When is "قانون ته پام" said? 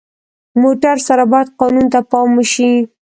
1.59-2.29